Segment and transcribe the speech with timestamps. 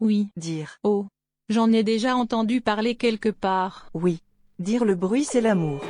[0.00, 0.28] Oui.
[0.36, 0.78] Dire.
[0.82, 1.06] Oh.
[1.50, 3.90] J'en ai déjà entendu parler quelque part.
[3.92, 4.20] Oui.
[4.58, 5.80] Dire le bruit c'est l'amour.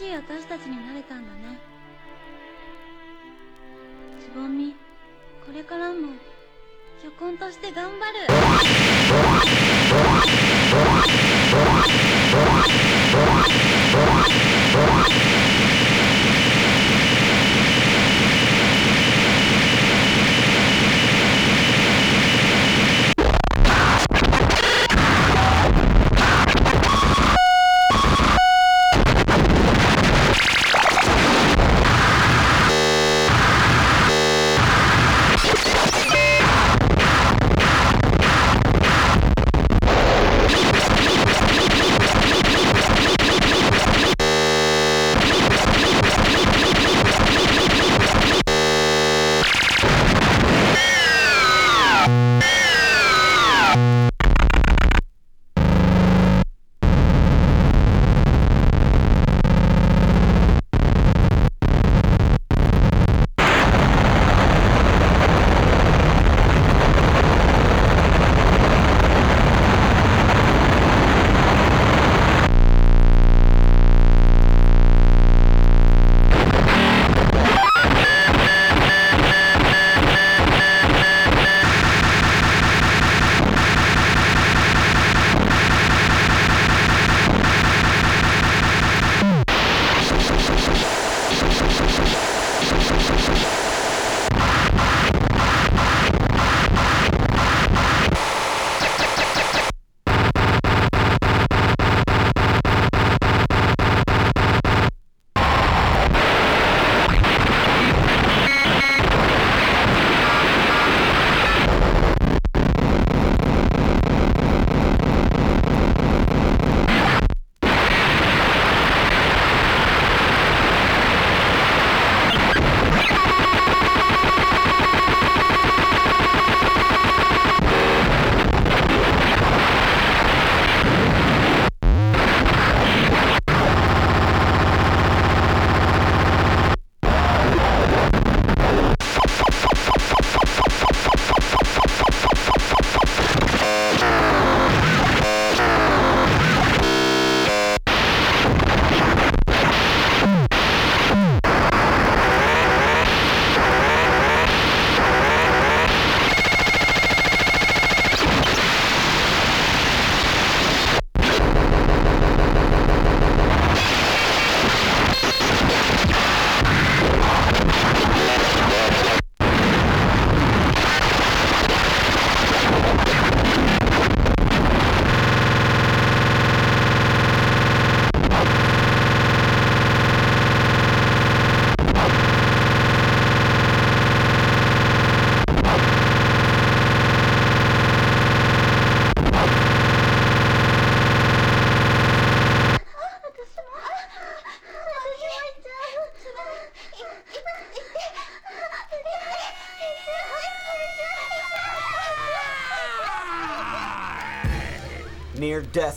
[0.00, 1.58] しい私たちになれたんだね。
[4.18, 4.74] つぼみ
[5.44, 6.14] これからも
[7.02, 8.19] 巨根として頑張る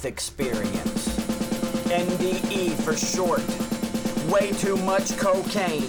[0.03, 1.07] death experience.
[1.87, 3.43] NDE for short.
[4.31, 5.87] Way too much cocaine.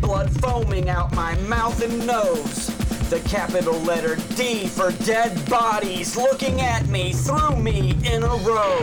[0.00, 2.68] Blood foaming out my mouth and nose.
[3.10, 8.78] The capital letter D for dead bodies looking at me, through me in a row.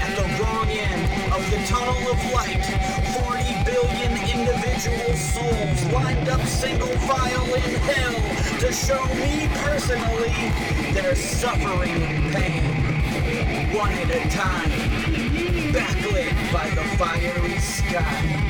[0.00, 2.64] At the wrong end of the tunnel of light,
[3.20, 10.32] 40 billion individual souls lined up single file in hell to show me personally
[10.94, 12.71] their suffering and pain.
[13.74, 14.70] One at a time,
[15.72, 18.42] backlit by the fiery sky.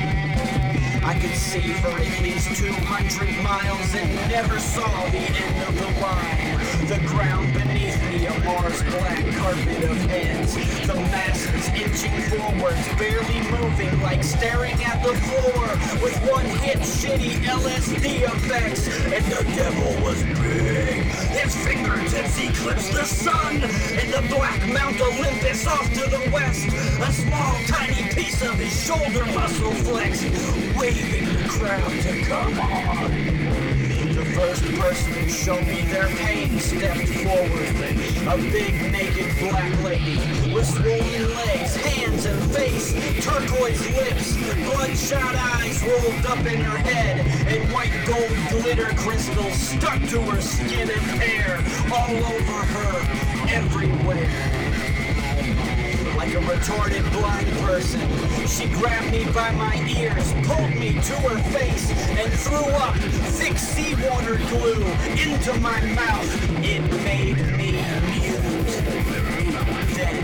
[1.04, 6.00] I could see for at least 200 miles and never saw the end of the
[6.00, 6.51] line.
[6.92, 10.52] The ground beneath me, a Mars black carpet of heads.
[10.86, 15.68] The masses inching forwards, barely moving, like staring at the floor
[16.02, 18.88] with one hit shitty LSD effects.
[19.04, 21.04] And the devil was big.
[21.32, 23.62] His fingertips eclipsed the sun.
[23.62, 26.66] And the black Mount Olympus off to the west.
[26.68, 30.24] A small, tiny piece of his shoulder muscle flexed,
[30.76, 33.81] waving the crowd to come on.
[34.34, 37.68] First person who showed me their pain stepped forward.
[38.26, 40.16] A big naked black lady
[40.54, 47.26] with swollen legs, hands and face, turquoise lips, bloodshot eyes rolled up in her head,
[47.46, 51.58] and white gold glitter crystals stuck to her skin and hair,
[51.92, 54.71] all over her, everywhere.
[56.32, 58.00] Like a retarded blind person,
[58.46, 62.96] she grabbed me by my ears, pulled me to her face, and threw up
[63.36, 66.64] thick seawater glue into my mouth.
[66.64, 67.72] It made me
[68.18, 68.31] mute.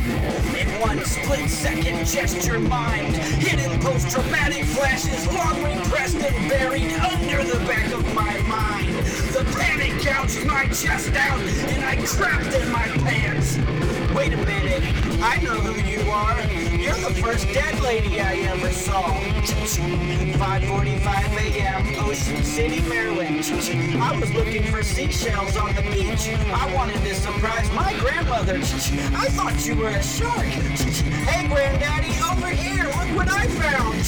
[0.08, 7.58] In one split second gesture mind, hidden post-traumatic flashes long repressed and buried under the
[7.66, 8.94] back of my mind.
[9.32, 13.58] The panic gouged my chest out, and I crapped in my pants.
[14.14, 14.82] Wait a minute,
[15.22, 16.67] I know who you are.
[16.88, 19.12] You're the first dead lady I ever saw.
[19.12, 23.44] 5:45 a.m., Ocean City, Maryland.
[24.00, 26.30] I was looking for seashells on the beach.
[26.48, 28.56] I wanted to surprise my grandmother.
[28.56, 30.46] I thought you were a shark.
[31.28, 33.98] Hey, granddaddy, over here, look what I found.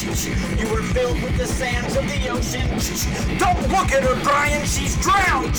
[0.58, 2.66] You were filled with the sands of the ocean.
[3.38, 5.54] Don't look at her, Brian, she's drowned.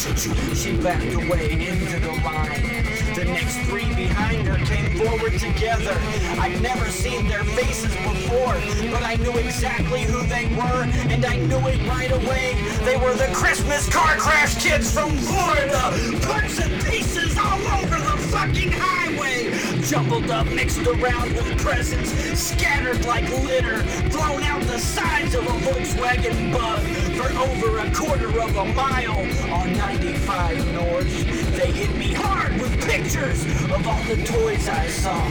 [0.58, 2.66] She backed away into the line.
[3.16, 5.98] The next three behind her came forward together.
[6.40, 8.56] I'd never seen their faces before,
[8.90, 12.56] but I knew exactly who they were, and I knew it right away.
[12.86, 15.92] They were the Christmas car crash kids from Florida.
[16.26, 19.52] Parts and pieces all over the fucking highway.
[19.82, 25.58] Jumbled up, mixed around with presents, scattered like litter, thrown out the sides of a
[25.68, 26.82] Volkswagen bug
[27.18, 29.20] for over a quarter of a mile
[29.54, 31.51] on 95 North.
[31.62, 35.22] They hit me hard with pictures of all the toys I saw,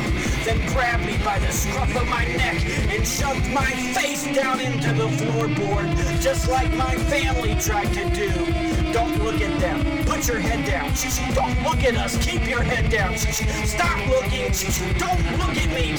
[0.44, 4.92] then grabbed me by the scruff of my neck and shoved my face down into
[4.92, 5.90] the floorboard,
[6.20, 8.30] just like my family tried to do.
[8.92, 10.04] Don't look at them.
[10.04, 10.92] Put your head down.
[11.34, 12.16] Don't look at us.
[12.24, 13.16] Keep your head down.
[13.16, 14.52] Stop looking.
[14.98, 15.94] Don't look at me.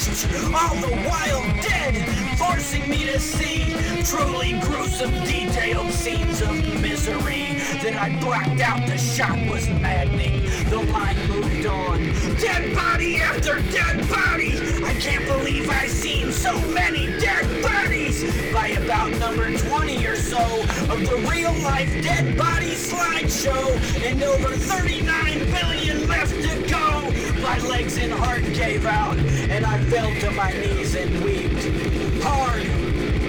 [0.55, 7.57] All the while dead, forcing me to see truly gruesome, detailed scenes of misery.
[7.81, 8.87] Then I blacked out.
[8.87, 10.41] The shock was maddening.
[10.69, 11.99] The line moved on.
[12.39, 14.57] Dead body after dead body.
[14.83, 18.23] I can't believe I've seen so many dead bodies.
[18.53, 20.61] By about number 20 or so
[20.91, 23.63] of the real life dead body slideshow,
[24.03, 27.11] and over 39 billion left to go.
[27.41, 32.23] My legs and heart gave out, and I fell to my knees and wept.
[32.23, 32.80] Hard,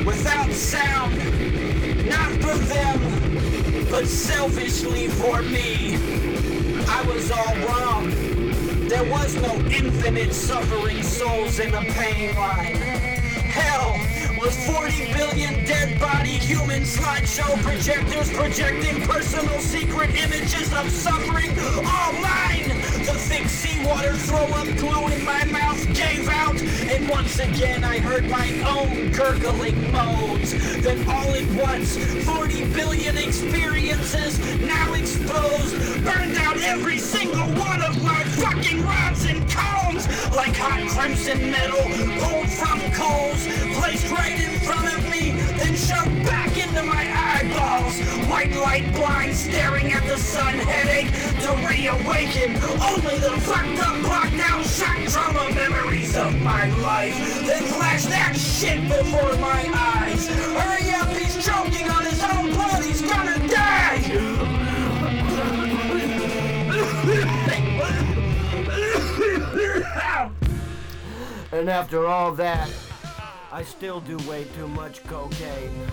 [0.05, 1.17] without sound,
[2.09, 5.97] not for them, but selfishly for me.
[6.89, 8.11] I was all wrong.
[8.89, 12.77] There was no infinite suffering souls in the pain line.
[12.77, 21.51] Hell was 40 billion dead body human slideshow projectors projecting personal secret images of suffering.
[21.77, 22.69] All mine!
[23.07, 28.01] The thick seawater throw up glue in my mouth gave out, and once again I
[28.01, 30.51] heard my own gurgling moans.
[30.83, 38.03] Then all at once, 40 billion experiences now exposed, burned out every single one of
[38.03, 41.83] my fucking rods and cones like hot crimson metal
[42.19, 43.47] pulled from coals,
[43.79, 47.99] placed right in front of me, then shoved back into my eyeballs.
[48.29, 51.11] White light blind staring at the sun, headache
[51.43, 52.57] to reawaken.
[52.81, 57.17] Only the fucked up, blocked out shock trauma memories of my life.
[57.47, 60.29] Then flash that shit before my eyes.
[60.29, 64.39] Hurry up, he's choking on his own blood, he's gonna die!
[71.53, 72.71] And after all that,
[73.55, 75.87] I still do way too much cocaine.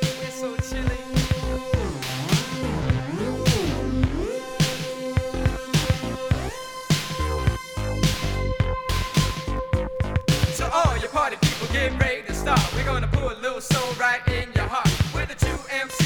[0.00, 0.98] It's so chilly.
[11.12, 12.60] Party people get ready to start.
[12.74, 14.90] We're gonna put a little soul right in your heart.
[15.14, 16.03] We're the two MCs,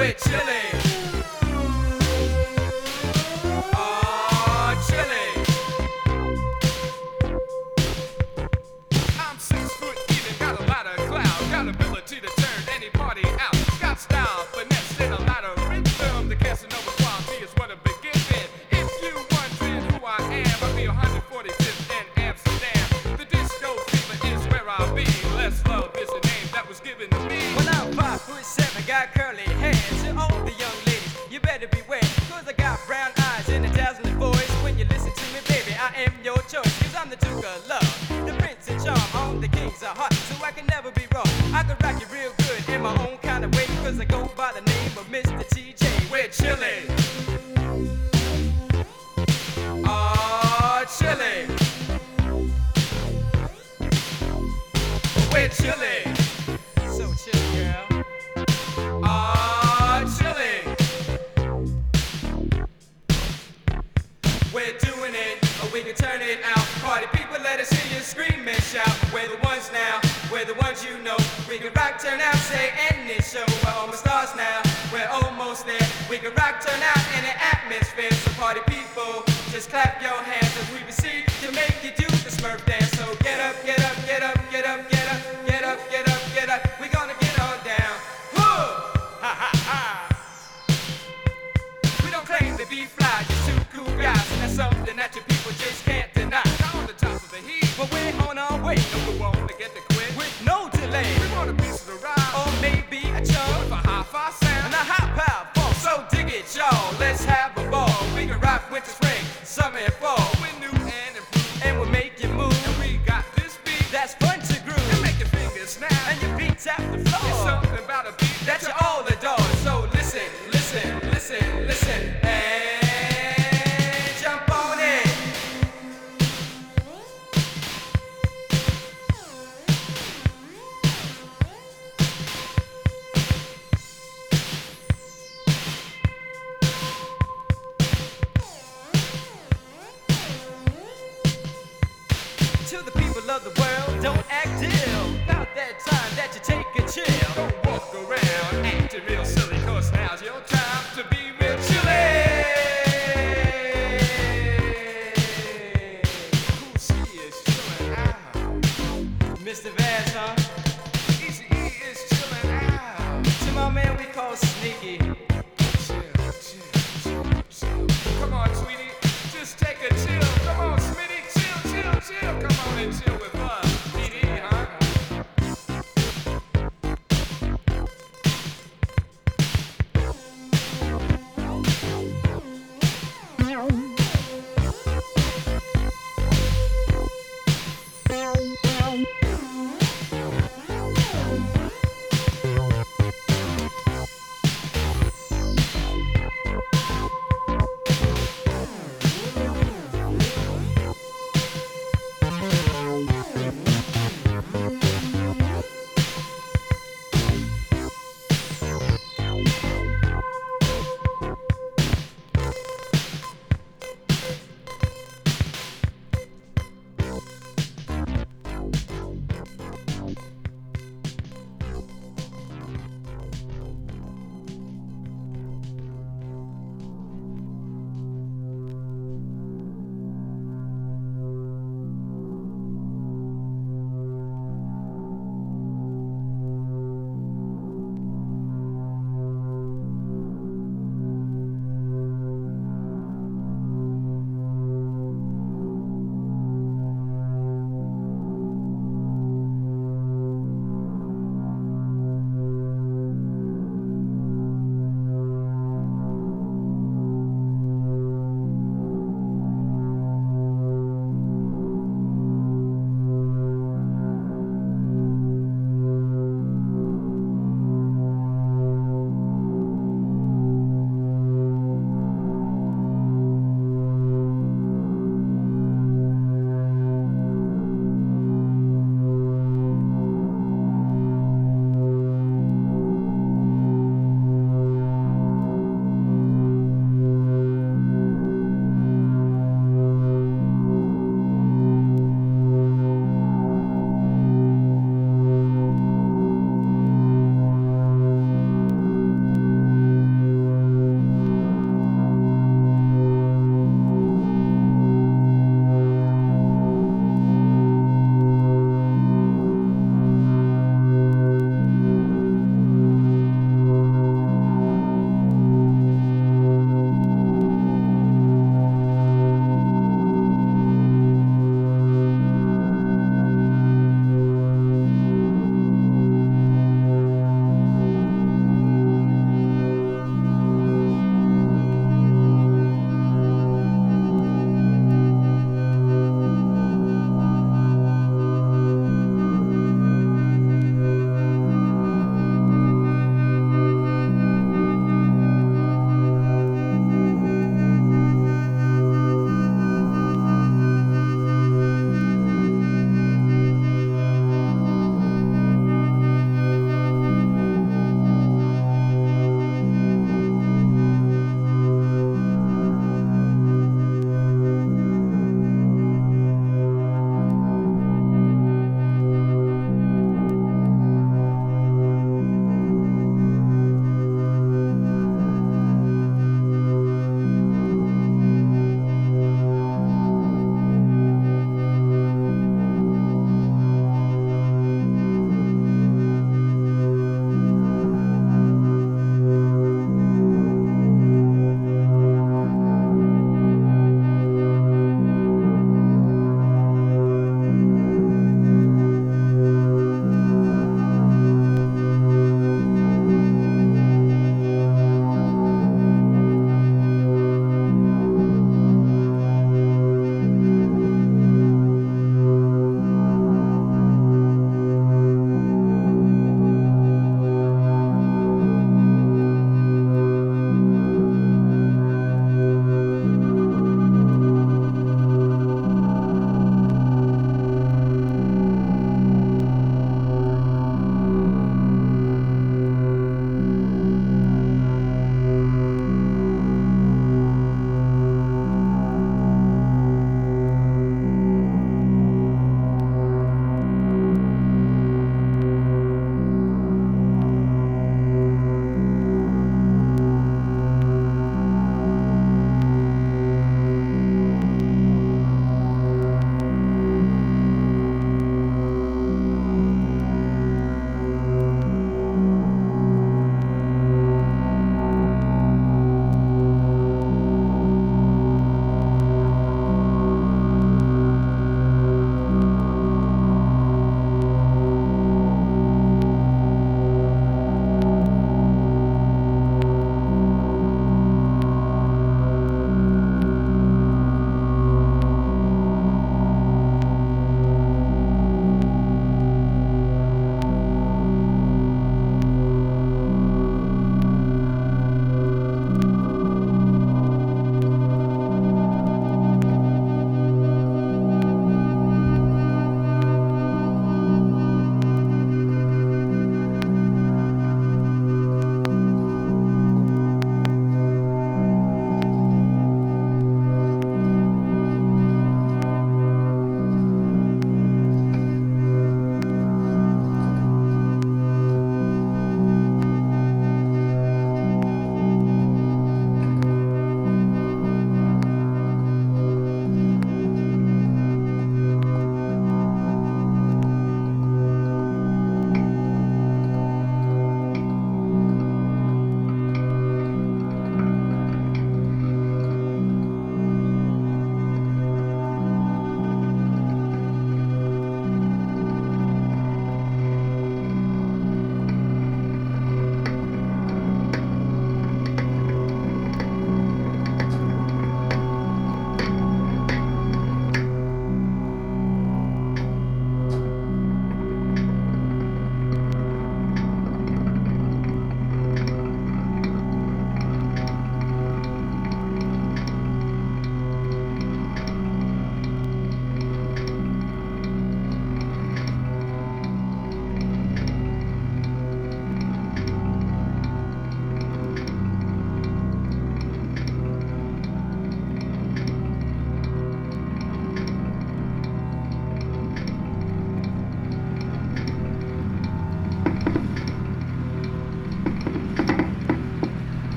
[0.00, 0.80] out.
[0.80, 0.89] We're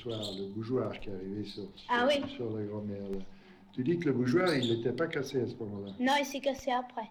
[0.00, 2.22] soir, le bougeoir qui est arrivé sur, sur, Ah oui.
[2.34, 3.02] sur la grand-mère.
[3.72, 5.92] Tu dis que le bougeoir, il n'était pas cassé à ce moment-là.
[6.00, 7.08] Non, il s'est cassé après.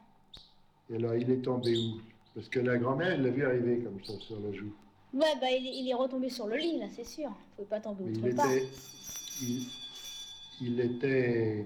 [0.89, 1.99] Et alors, il est tombé où?
[2.35, 4.71] Parce que la grand-mère, elle l'a vu arriver comme ça sur la joue.
[5.13, 7.29] Ouais, bah il, est- il est retombé sur le lit, là, c'est sûr.
[7.29, 8.51] Il pouvait pas tomber autre il part.
[8.51, 8.65] était,
[9.41, 9.65] il,
[10.61, 11.65] il était.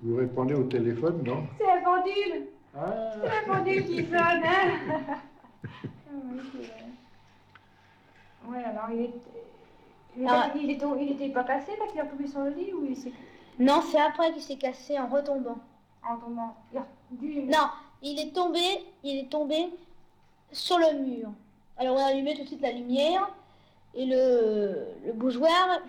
[0.00, 1.46] Vous répondez au téléphone, non?
[1.58, 4.78] C'est la pendule Ah C'est la pendule qui sonne hein
[6.12, 6.84] Oui, c'est vrai.
[8.58, 9.44] Ouais, alors il était...
[10.16, 10.48] Il, Ah.
[10.48, 12.84] était- il, était, il était pas cassé là qu'il est retombé sur le lit ou
[12.84, 13.12] il s'est
[13.58, 15.56] Non, c'est après qu'il s'est cassé en retombant.
[16.08, 16.86] en tombant il a
[17.58, 17.68] Non,
[18.02, 18.60] il est tombé,
[19.02, 19.70] il est tombé
[20.52, 21.30] sur le mur.
[21.76, 23.28] Alors on a allumé tout de suite la lumière
[23.94, 25.80] et le, le bougeoir,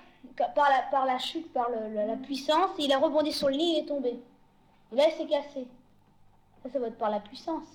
[0.56, 3.56] par la, par la chute, par le- la, la puissance, il a rebondi sur le
[3.56, 4.20] lit et il est tombé.
[4.92, 5.68] Et là il s'est cassé.
[6.64, 7.68] Ça, ça va être par la puissance.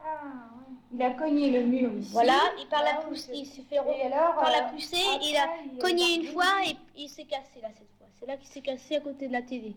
[0.00, 0.24] Ah,
[0.58, 0.67] ouais.
[0.94, 2.12] Il a cogné le mur ici.
[2.12, 5.26] Voilà, et par la pousse, c'est- il s'est fait alors, par la euh, poussée, après,
[5.28, 8.06] il a cogné une fois et il s'est cassé là cette fois.
[8.18, 9.74] C'est là qu'il s'est cassé à côté de la télé.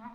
[0.00, 0.06] Ah.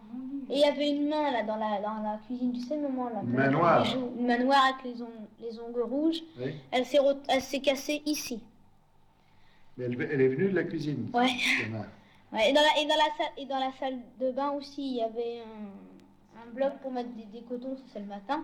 [0.50, 3.10] Et il y avait une main là dans la, dans la cuisine, tu sais, moment
[3.10, 3.22] là.
[3.24, 3.96] Une avec main les noire.
[4.18, 6.22] Une main noire avec les, ongles, les ongles rouges.
[6.40, 6.56] Oui.
[6.72, 8.42] Elle s'est re- elle s'est cassée ici.
[9.78, 11.10] Mais elle, elle est venue de la cuisine.
[11.14, 11.30] Ouais.
[12.34, 14.86] Ouais, et, dans la, et, dans la salle, et dans la salle de bain aussi,
[14.86, 18.44] il y avait un, un bloc pour mettre des, des cotons, ça c'est le matin.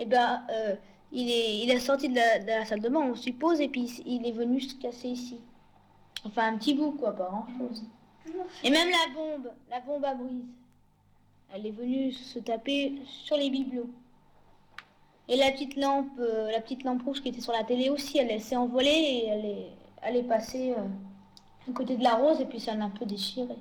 [0.00, 0.74] Et ben, euh,
[1.12, 4.60] il, est, sorti de la, salle de bain, on suppose, et puis il est venu
[4.60, 5.38] se casser ici.
[6.24, 7.84] Enfin, un petit bout, quoi, pas grand chose.
[8.64, 10.44] Et même la bombe, la bombe à brise,
[11.52, 13.90] elle est venue se taper sur les bibelots.
[15.28, 18.18] Et la petite lampe, euh, la petite lampe rouge qui était sur la télé aussi,
[18.18, 19.66] elle, s'est envolée et elle est,
[20.02, 23.04] elle est passée euh, à côté de la rose et puis ça l'a un peu
[23.04, 23.54] déchiré.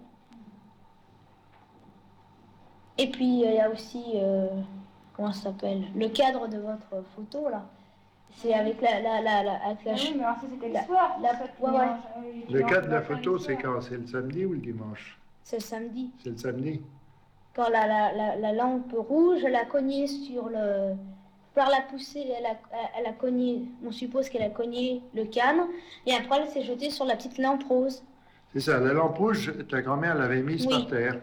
[2.98, 4.04] Et puis euh, il y a aussi,
[5.20, 7.66] comment ça s'appelle, le cadre de votre photo là.
[8.38, 10.80] C'est avec la, la, la, la- avec la Ah oui, mais alors ça c'était la-
[10.82, 11.18] le soir.
[11.22, 11.78] la- ça, qui ouais, ouais.
[11.80, 13.74] mélange, euh, Le cas de la photo, c'est soir.
[13.76, 13.82] quand?
[13.82, 15.20] C'est le samedi ou le dimanche?
[15.44, 16.12] C'est le samedi.
[16.24, 16.82] C'est le samedi.
[17.56, 20.94] Quand la, la, la, la lampe rouge, elle a cogné sur le.
[21.56, 22.56] Par la poussée, elle a,
[22.98, 25.64] elle a cogné, on suppose qu'elle a cogné le canne,
[26.06, 28.04] et après elle s'est jetée sur la petite lampe rose.
[28.54, 30.70] C'est ça, la lampe rouge, ta grand-mère l'avait mise Oui.
[30.74, 31.20] par terre.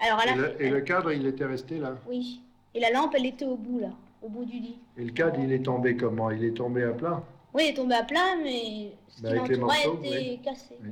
[0.00, 1.94] Alors elle Et a le, fait- et le cadre, il était resté là.
[2.08, 2.40] Oui.
[2.74, 3.90] Et la lampe, elle était au bout, là,
[4.22, 4.78] au bout du lit.
[4.96, 6.30] Et le cadre, il est tombé comment?
[6.30, 7.22] Il est tombé à plat?
[7.54, 9.76] Oui, elle est tombée à plat, mais ce Bah, qui l'entourait
[10.08, 10.40] était oui.
[10.44, 10.76] cassé.
[10.82, 10.90] Oui.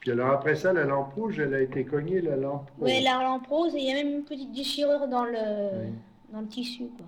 [0.00, 3.04] Puis alors après ça, la lampe rouge, elle a été cognée, la lampe Oui, rose.
[3.04, 5.92] la lampe rose, et il y a même une petite déchirure dans le, Oui.
[6.32, 7.06] dans le tissu, quoi.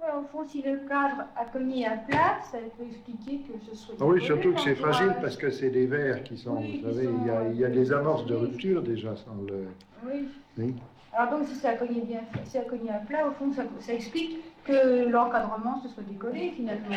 [0.00, 3.76] Ouais, au fond, si le cadre a cogné à plat, ça peut expliquer que ce
[3.76, 3.94] soit.
[4.00, 6.90] Ah oui, surtout que c'est fragile parce que c'est des verres qui sont, Oui, vous
[6.90, 8.40] savez, sont, il y, a, euh, il y a des amorces de oui.
[8.42, 9.66] rupture déjà sans le...
[10.06, 10.28] Oui.
[10.58, 10.74] Oui.
[11.16, 13.52] Alors donc si ça a cogné bien, si ça a cogné à plat, au fond,
[13.52, 16.96] ça, ça explique que l'encadrement se soit décollé finalement.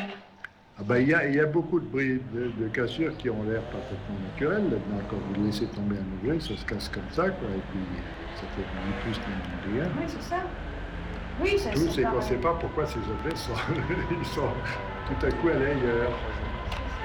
[0.79, 3.29] Ah ben, il, y a, il y a beaucoup de, bris, de, de cassures qui
[3.29, 4.63] ont l'air parfaitement naturelles.
[4.63, 7.79] Là-dedans, quand vous laissez tomber un ouvrier, ça se casse comme ça, quoi, et puis
[8.35, 9.89] ça fait ni plus ni rien.
[9.97, 10.35] Oui, c'est ça.
[11.41, 13.53] Oui, ça Tout, c'est qu'on ne sait pas pourquoi ces objets sont,
[14.19, 14.49] ils sont
[15.07, 16.11] tout à coup allés ailleurs.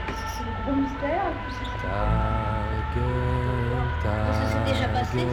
[0.08, 1.32] C'est le gros mystère.
[2.94, 3.00] que
[4.32, 5.24] c'est déjà passé, ça.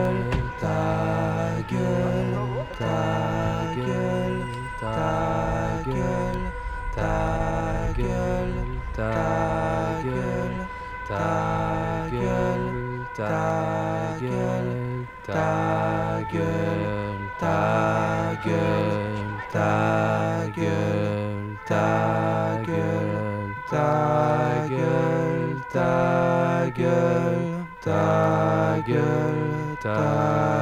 [29.84, 30.53] Ta